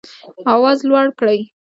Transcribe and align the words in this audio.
آواز 0.53 0.77
لوړ 0.89 1.05
کړئ 1.19 1.39